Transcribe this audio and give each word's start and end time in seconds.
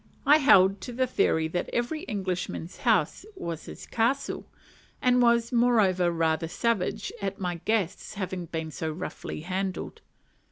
I 0.25 0.37
held 0.39 0.81
to 0.81 0.93
the 0.93 1.05
theory 1.05 1.47
that 1.49 1.69
every 1.71 2.01
Englishman's 2.05 2.77
house 2.77 3.23
was 3.35 3.65
his 3.65 3.85
castle, 3.85 4.47
and 4.99 5.21
was 5.21 5.51
moreover 5.51 6.09
rather 6.11 6.47
savage 6.47 7.11
at 7.21 7.39
my 7.39 7.61
guests 7.65 8.15
having 8.15 8.47
been 8.47 8.71
so 8.71 8.91
roughly 8.91 9.41
handled. 9.41 10.01